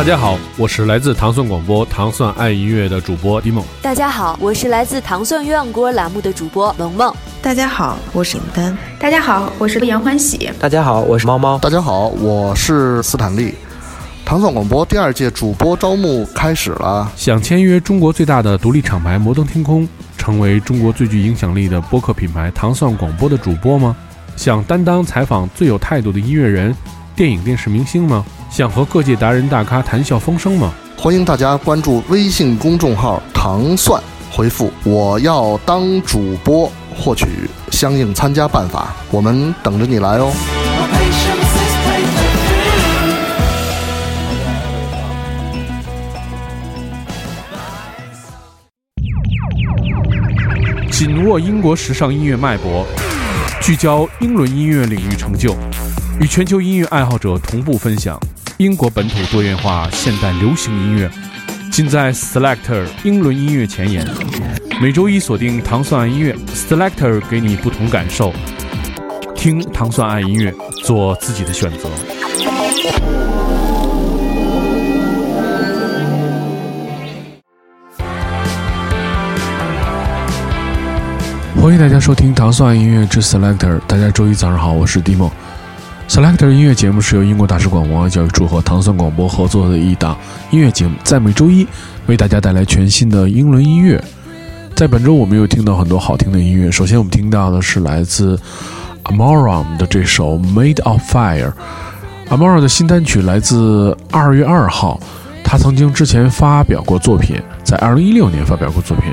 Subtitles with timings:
[0.00, 3.62] 大家好，我是来自糖蒜广播糖蒜爱音乐的主播迪梦。
[3.82, 7.14] 大家好，我是来自糖蒜鸳鸯锅栏目的主播萌萌。
[7.42, 8.74] 大家好，我是尹丹。
[8.98, 10.50] 大家好，我是杨欢喜。
[10.58, 11.58] 大家好，我是猫猫。
[11.58, 13.54] 大家好，我是斯坦利。
[14.24, 19.86] 糖蒜广播第二届主播招募开始了，想签约中国最大的独立厂牌摩登天空，
[20.16, 23.94] 成为中国最具影响力的播客品牌糖蒜广播的主播吗？
[24.34, 26.74] 想担当采访最有态度的音乐人、
[27.14, 28.24] 电影电视明星吗？
[28.50, 30.72] 想和各界达人大咖谈笑风生吗？
[30.98, 40.32] 欢迎大家关注微信公众号“糖蒜”，回复“我要当主播”获取相应参加办法，我们等着你来哦。
[50.90, 52.84] 紧握英国时尚音乐脉搏，
[53.62, 55.56] 聚焦英伦音乐领域成就，
[56.20, 58.20] 与全球音乐爱好者同步分享
[58.60, 61.10] 英国本土多元化现代流行音乐，
[61.72, 64.06] 尽在 Selector 英伦音乐前沿。
[64.82, 68.34] 每周一锁定糖蒜爱音乐，Selector 给你不同感受。
[69.34, 70.52] 听糖蒜爱音乐，
[70.84, 71.88] 做自己的选择。
[81.62, 83.80] 欢迎大家收听糖蒜音乐之 Selector。
[83.86, 85.30] 大家周一早上好，我是 Dimo。
[86.10, 90.18] Selector 音乐节目是由英国大使广播教育处和唐蒜广播合作的一档
[90.50, 91.64] 音乐节目，在每周一
[92.06, 94.02] 为大家带来全新的英伦音乐。
[94.74, 96.68] 在本周，我们又听到很多好听的音乐。
[96.68, 98.36] 首先，我们听到的是来自
[99.04, 101.52] Amorum 的这首《Made of Fire》。
[102.28, 104.98] Amorum 的新单曲来自二月二号，
[105.44, 109.12] 他曾经之前发表过作品，在二零一六年发表过作品。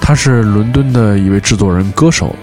[0.00, 2.34] 他是伦敦的一位制作人、歌手，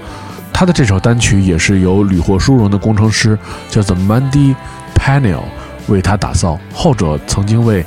[0.55, 3.37] 他的这首单曲也是由屡获殊荣的工程师
[3.69, 4.55] 叫做 Mandy
[4.95, 5.41] Panel
[5.89, 6.57] 为他打造。
[6.73, 7.85] 后者曾经为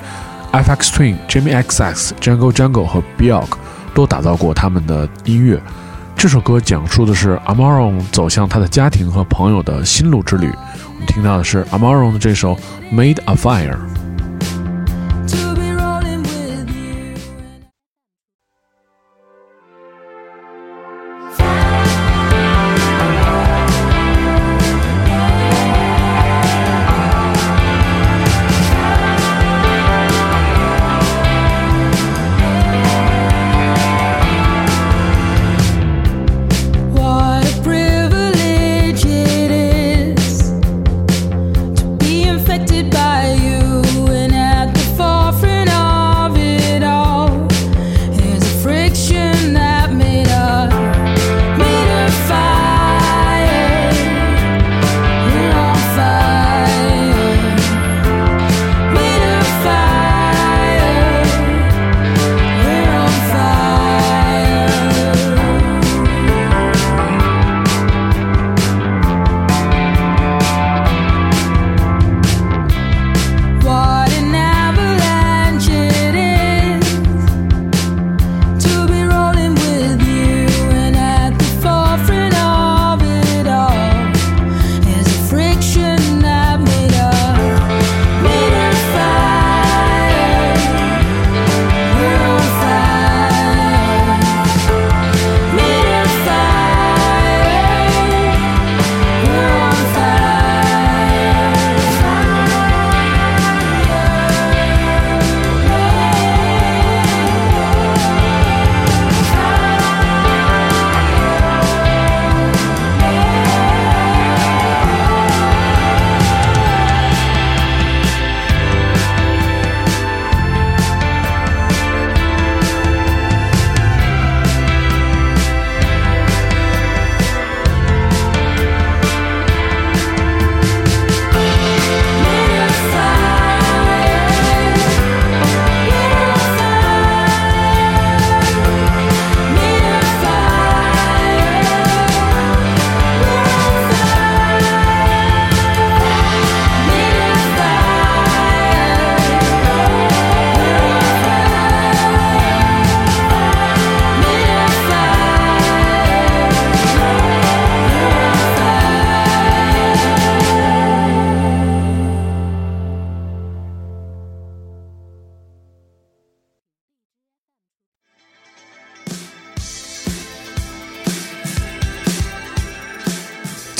[0.52, 3.52] FX Twin、Jimmy XX、Jungle Jungle 和 Bjork
[3.95, 5.58] 都打造过他们的音乐。
[6.14, 10.52] 这首歌讲述的是 Amaron 走向他的家庭和朋友的心路之旅。
[10.52, 12.55] 我们听到的是 Amaron 的这首
[12.92, 13.98] Made a Fire。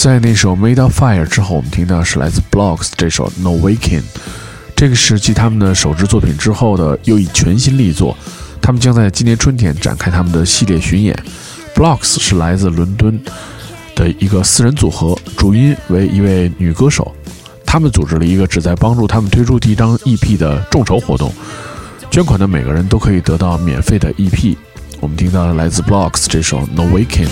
[0.09, 4.01] 在那首《Made of Fire》之后，我们听到是来自 Blocks 这首《No Waking》。
[4.75, 8.17] 这个是继他们的首支作品之后的又一全新力作。
[8.63, 11.15] 他们将在今年春天展开他们的系列巡演。
[11.75, 13.21] Blocks 是来自伦敦
[13.95, 17.15] 的一个四人组合，主音为一位女歌手。
[17.67, 21.31] 他们组织了一个旨在帮助他们推出第一张 EP 的众筹活动，
[22.11, 24.57] 捐款的每个人都可以得到免费的 EP。
[25.01, 27.29] 我们听到了来自 Blocks 这首《No Waking》。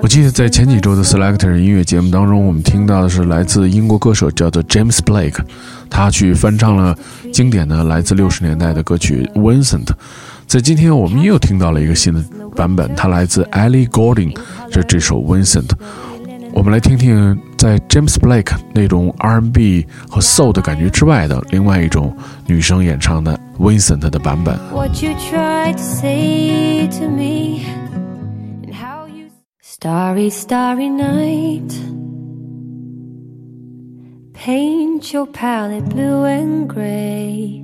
[0.00, 5.44] 我记得在前几周的 Selector 音乐节目当中，我们听到的是来自英国歌手叫做 James Blake，
[5.90, 6.96] 他去翻唱了
[7.34, 9.88] 经典的来自六十年代的歌曲 Vincent。
[10.46, 12.24] 在今天我们又听到了一个新的
[12.54, 14.34] 版本，它来自 Ellie Goulding
[14.70, 15.68] 的这首 Vincent。
[16.55, 24.59] 我们来听听在 James Blake 那种 R&B 和 Soul 的感觉之外的另外一种女生演唱的 Vincent 的版本。
[29.81, 31.73] Starry, starry night.
[34.33, 37.63] Paint your palette blue and gray.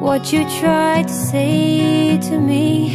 [0.00, 2.94] what you tried to say to me,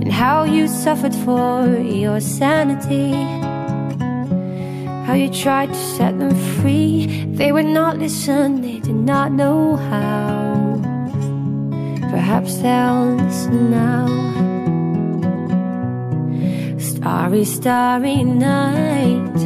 [0.00, 3.12] and how you suffered for your sanity.
[5.06, 7.26] How you tried to set them free.
[7.32, 10.80] They would not listen, they did not know how.
[12.10, 14.06] Perhaps they'll listen now.
[16.78, 19.38] Starry, starry night.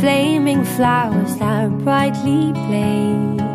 [0.00, 3.47] Flaming flowers that brightly blaze.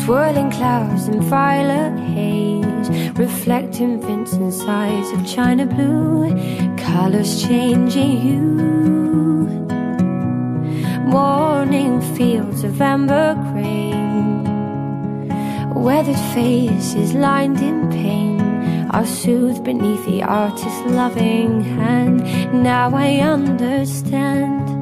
[0.00, 2.88] Swirling clouds in violet haze.
[3.18, 6.34] Reflecting Vincent's eyes of china blue.
[6.76, 9.46] Colors changing hue.
[11.06, 14.42] Morning fields of amber grain.
[15.74, 18.40] Weathered faces lined in pain
[18.92, 22.22] are soothed beneath the artist's loving hand.
[22.62, 24.81] Now I understand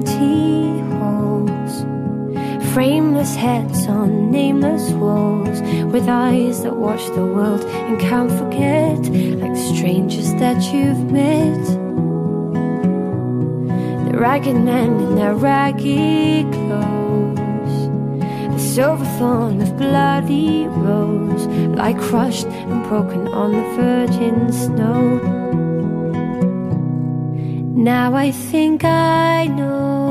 [2.73, 5.61] Frameless heads on nameless walls.
[5.91, 8.97] With eyes that watch the world and can't forget.
[9.41, 11.65] Like strangers that you've met.
[14.05, 17.75] The ragged men in their ragged clothes.
[18.53, 25.19] The silver thorn of bloody rose lie crushed and broken on the virgin snow.
[27.75, 30.10] Now I think I know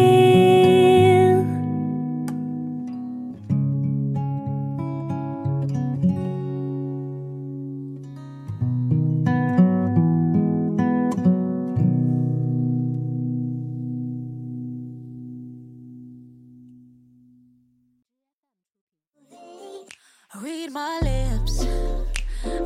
[21.01, 21.65] Lips.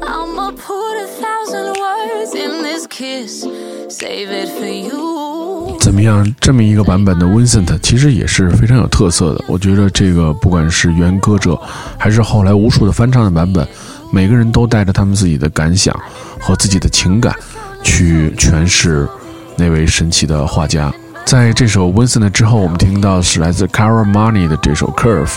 [0.01, 3.45] I'ma put a thousand words in this kiss.
[3.89, 5.77] Save it for you.
[5.79, 6.35] 怎么样？
[6.39, 9.45] 这么一个版本的 Vincent 其实也是非常有特色的。
[9.47, 11.59] 我觉得这个不管是原歌者，
[11.97, 13.67] 还是后来无数的翻唱的版本，
[14.11, 15.95] 每个人都带着他们自己的感想
[16.39, 17.35] 和自己的情感
[17.83, 19.07] 去诠释
[19.55, 20.91] 那位神奇的画家。
[21.23, 25.35] 在这首 Vincent 之后，我们听到是来自 Cara Money 的这首 Curve，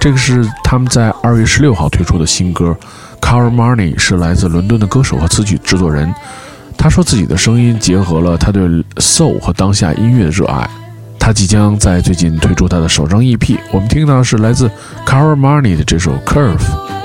[0.00, 2.74] 这个是他们在二月十六号推出的新歌。
[3.20, 6.12] Car Money 是来自伦敦的歌手和词曲制作人。
[6.76, 8.62] 他说自己的声音结合了他对
[8.96, 10.68] soul 和当下音乐的热爱。
[11.18, 14.70] 他即将在最近推出他的首张 EP，我们听到的是来自
[15.06, 16.99] Car Money 的这首 Curve。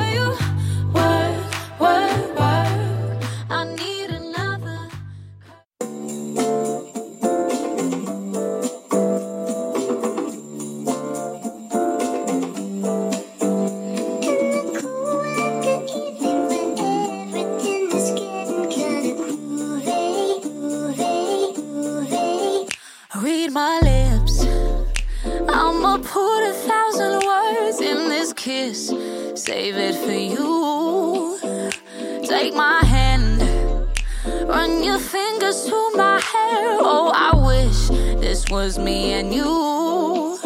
[38.66, 40.40] Was me and you.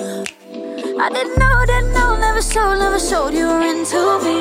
[1.00, 4.40] I didn't know, didn't know, never showed, never showed you were into me.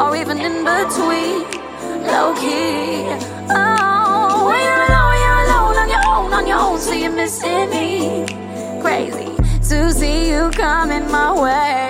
[0.00, 1.38] Or even in between.
[2.10, 3.10] Low key.
[3.58, 7.70] Oh, when you're alone, you're alone on your own, on your own, so you're missing
[7.70, 8.24] me.
[8.80, 9.30] Crazy
[9.68, 11.89] to see you coming my way.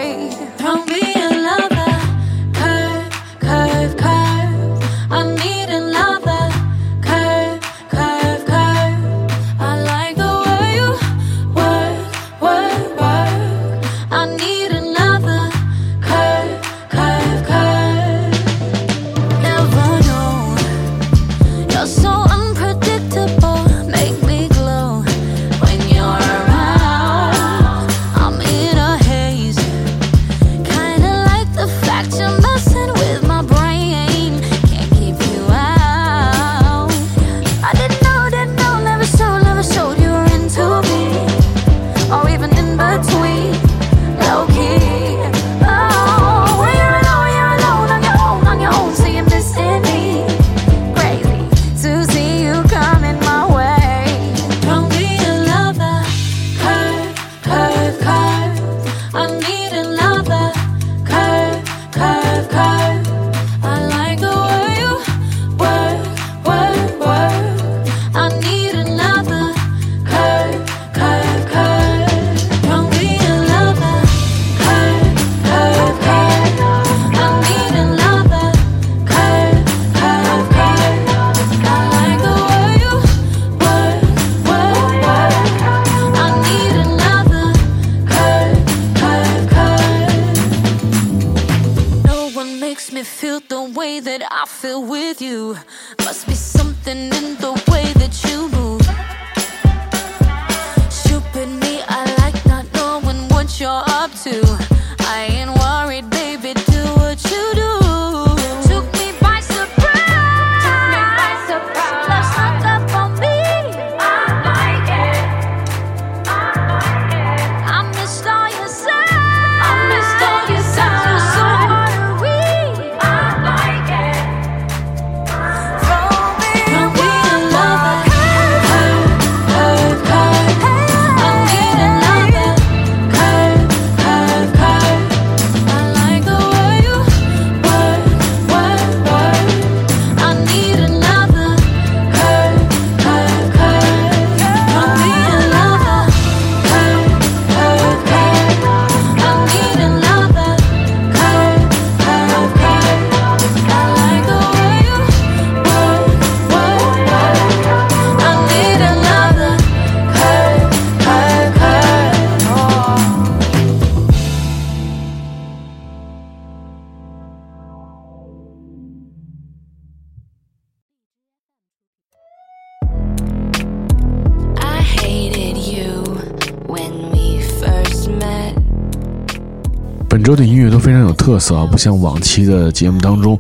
[180.31, 183.37] 周的音乐都非常有特色啊，不像往期的节目当中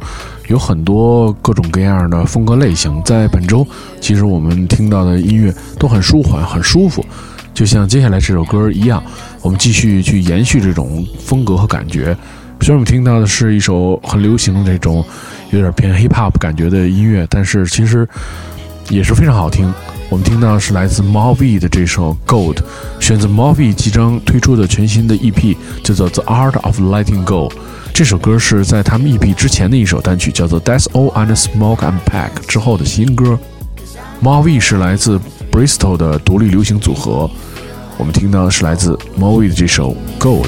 [0.49, 3.01] 有很多各种各样的风格类型。
[3.05, 3.65] 在本周，
[4.01, 7.07] 其实我们听到的音乐都很舒缓、很舒服，
[7.55, 9.01] 就像接下来这首歌一样，
[9.41, 12.07] 我们继续去延续这种风格和感觉。
[12.61, 15.05] 虽然我们听到的是一首很流行的这种
[15.53, 18.05] 有点偏 hip hop 感觉的音乐，但是其实
[18.89, 19.73] 也是非常好听。
[20.11, 22.57] 我们听到是来自 Moby 的这首《Gold》，
[22.99, 27.49] 选择 Moby 即将推出的全新的 EP，叫做《The Art of Letting Go》。
[27.95, 33.39] 这首歌是在他们 EP 之前的一首单曲，叫做《That's All and Smoke and Pack》之后的新歌。
[34.21, 35.21] Moby 是来自
[35.53, 37.31] Bristol 的独立流行组合。
[37.97, 40.47] 我们听到是来自 Moby 的这首《Gold》。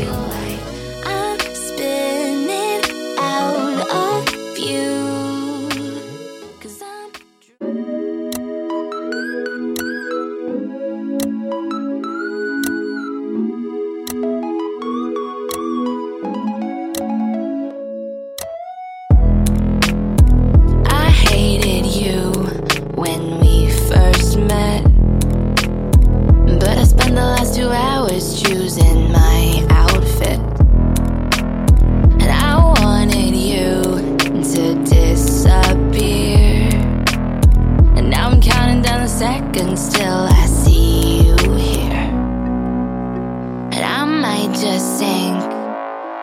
[44.55, 45.35] Just sing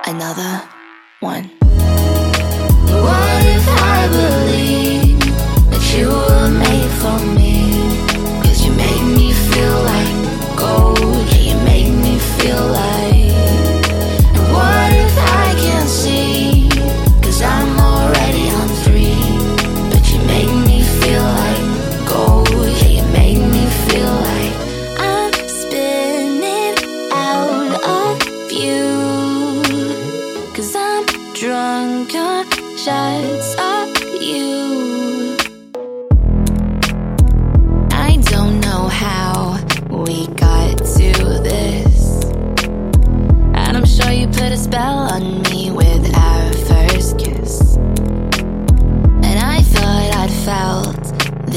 [0.06, 0.62] another
[1.20, 1.46] one.
[2.86, 4.89] What if I believe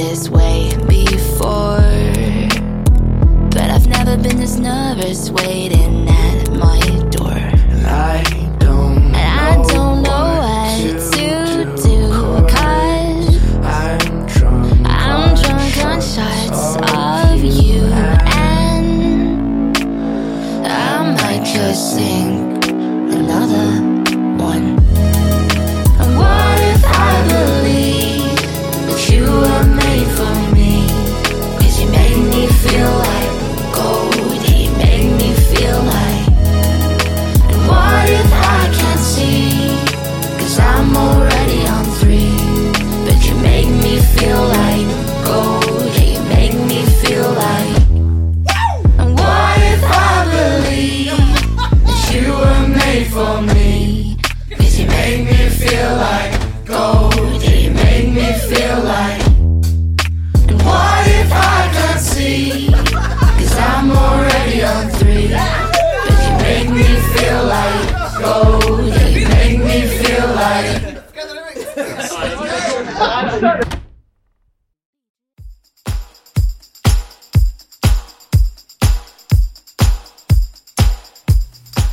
[0.03, 1.79] this way before.
[3.51, 7.39] But I've never been this nervous waiting at my door.
[7.87, 8.42] I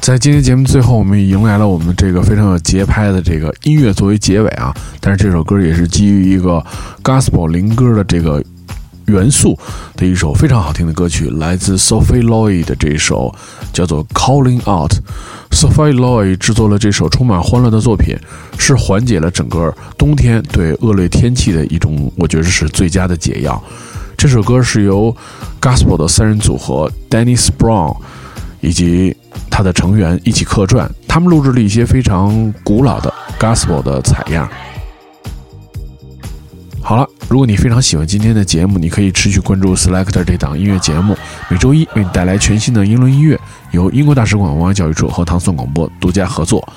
[0.10, 4.76] 在今天节目最后，我们迎来了我们这个非常有节拍的这个音乐作为结尾啊。
[5.00, 6.66] 但是这首歌也是基于一个
[7.04, 8.44] gospel 灵歌的这个
[9.06, 9.56] 元素
[9.96, 13.32] 的一首非常好听的歌曲，来自 Sophie Lloyd 的这首
[13.72, 14.94] 叫做《Calling Out》。
[15.52, 18.18] Sophie Lloyd 制作了这首充满欢乐的作品，
[18.58, 23.64] 是缓解了整个冬天对恶劣天气的一种，我觉得是最佳的解药。
[24.18, 25.16] 这首歌是由
[25.62, 27.96] gospel 的三人组合 Dennis Brown
[28.62, 29.16] 以及
[29.50, 34.50] 他的成员一起客串，他们录制了一些非常古老的 gospel 的采样。
[36.82, 41.16] 好了，如果你非常喜欢今天的节目，你可以持续关注 Selector 这档音乐节目，
[41.48, 43.40] 每周一为你带来全新的英伦音乐，
[43.72, 46.68] 由英国大使馆文化教育处和唐宋广播独家合作。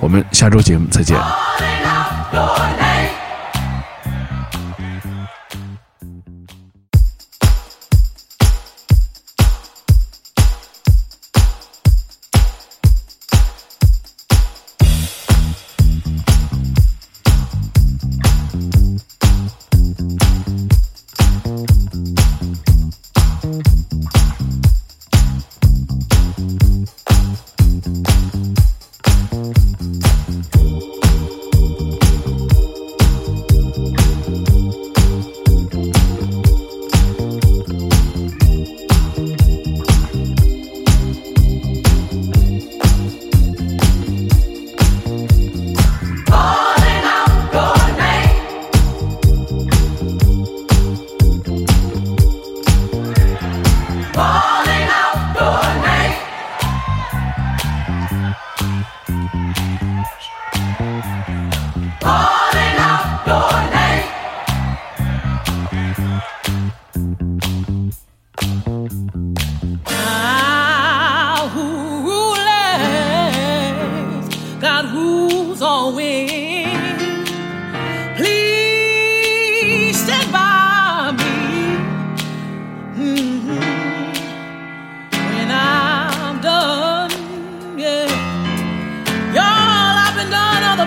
[0.00, 1.18] 我们下周节目再见。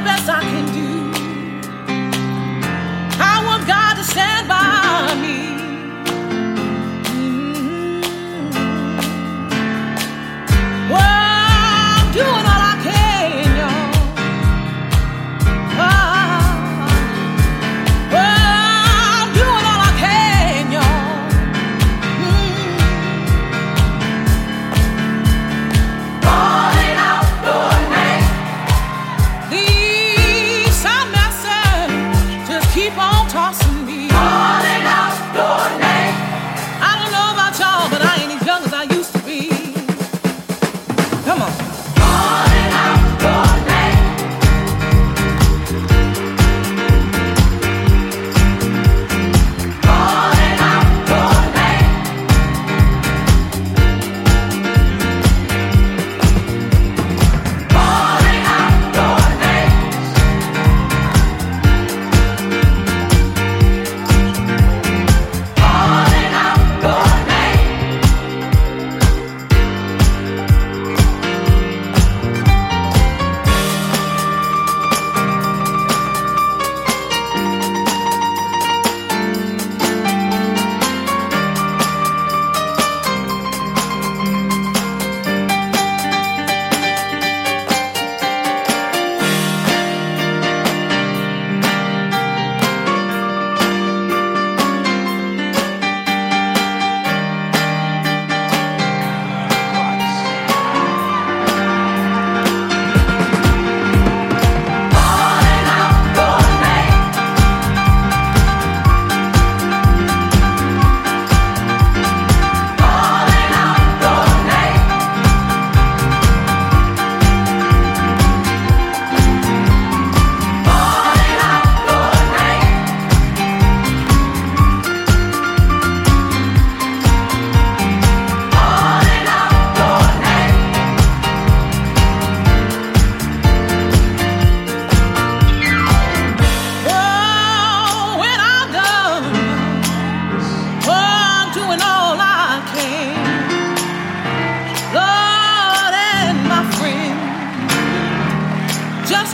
[0.07, 0.36] Best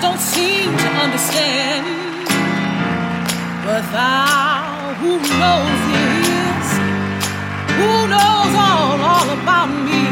[0.03, 1.85] don't seem to understand.
[3.65, 6.67] But thou who knows this,
[7.79, 10.03] who knows all, all about me,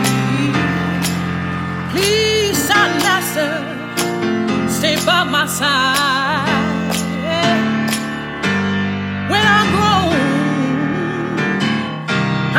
[1.92, 3.52] please, son Master,
[4.72, 6.48] stay by my side.
[9.32, 10.04] When I grow,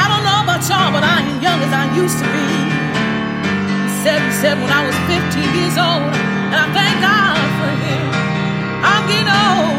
[0.02, 2.48] I don't know about y'all, but I ain't young as I used to be.
[3.88, 6.12] He said, he said when I was 15 years old,
[6.52, 7.21] and I thank God
[9.12, 9.71] walking know.